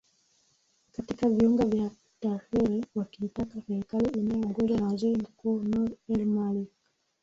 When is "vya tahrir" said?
1.65-2.83